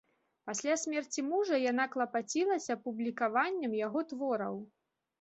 Пасля 0.49 0.77
смерці 0.83 1.25
мужа 1.27 1.59
яна 1.71 1.85
клапацілася 1.97 2.81
публікаваннем 2.89 3.81
яго 3.87 3.99
твораў. 4.13 4.63